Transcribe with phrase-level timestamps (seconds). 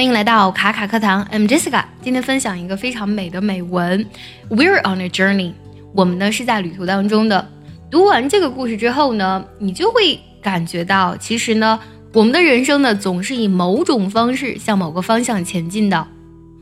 [0.00, 1.84] 欢迎来到卡卡课堂，I'm Jessica。
[2.00, 4.02] 今天分享一个非常美的美文
[4.48, 5.52] ，We're on a journey。
[5.94, 7.46] 我们呢是在旅途当中的。
[7.90, 11.78] 读完这个故事之后呢，你就会感觉到，其实呢，
[12.14, 16.08] 我们的人生呢总是以某种方式向某个方向前进的。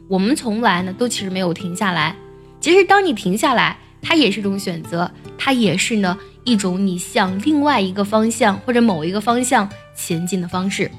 [0.09, 2.17] 我们从来呢都其实没有停下来。
[2.61, 5.09] 其实当你停下来，它也是一种选择，
[5.39, 10.91] 它也是呢一种你向另外一个方向或者某一个方向前进的方式。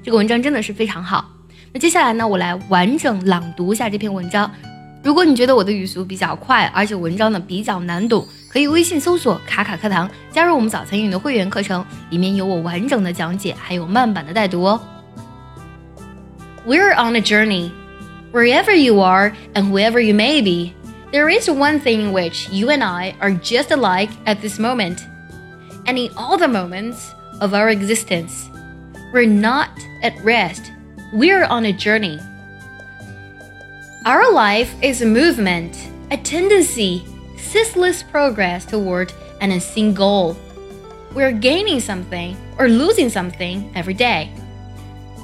[0.00, 1.28] 这个文章真的是非常好。
[1.73, 4.49] 那接下来呢，我来完整朗读一下这篇文章。
[5.03, 14.81] 如果你觉得我的语速比较快，而且文章呢比较难懂，可以微信搜索“卡卡课堂”，加入我们早餐英语的会员课程，里面有我完整的讲解，还有慢版的带读哦。
[16.65, 17.71] We're on a journey.
[18.33, 20.73] Wherever you are and whoever you may be,
[21.11, 24.97] there is one thing in which you and I are just alike at this moment.
[25.85, 26.97] And in all the moments
[27.39, 28.49] of our existence,
[29.13, 29.69] we're not
[30.03, 30.70] at rest
[31.12, 32.18] we're on a journey.
[34.06, 37.04] Our life is a movement, a tendency,
[37.36, 40.38] ceaseless progress toward an unseen goal.
[41.14, 44.32] We're gaining something or losing something every day.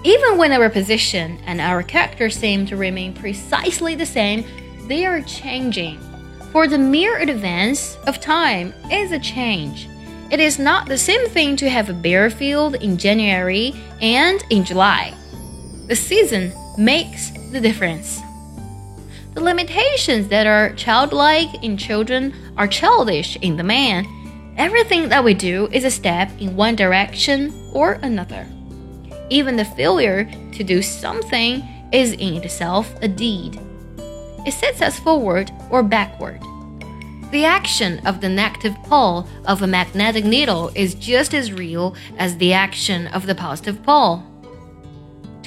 [0.05, 4.45] Even when our position and our character seem to remain precisely the same,
[4.89, 5.98] they are changing.
[6.52, 9.89] For the mere advance of time is a change.
[10.30, 14.64] It is not the same thing to have a bare field in January and in
[14.64, 15.14] July.
[15.89, 18.20] The season makes the difference.
[19.33, 24.06] The limitations that are childlike in children are childish in the man.
[24.58, 28.47] Everything that we do is a step in one direction or another.
[29.30, 33.58] Even the failure to do something is in itself a deed.
[34.47, 36.42] It sets us forward or backward.
[37.30, 42.36] The action of the negative pole of a magnetic needle is just as real as
[42.36, 44.23] the action of the positive pole.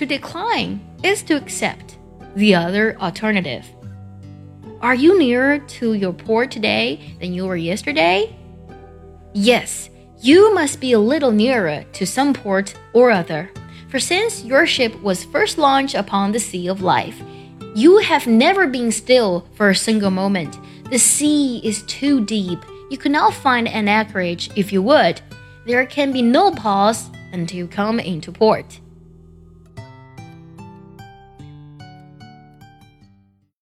[0.02, 2.00] To decline is to accept
[2.36, 3.68] the other alternative.
[4.82, 8.36] Are you nearer to your port today than you were yesterday?
[9.36, 13.52] Yes, you must be a little nearer to some port or other.
[13.90, 17.22] For since your ship was first launched upon the sea of life,
[17.76, 20.58] you have never been still for a single moment.
[20.90, 22.66] The sea is too deep.
[22.90, 25.22] You could not find an anchorage if you would.
[25.67, 28.80] There can be no pause until you come into port.